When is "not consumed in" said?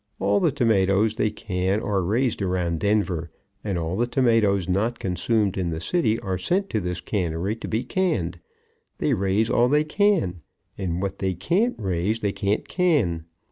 4.67-5.69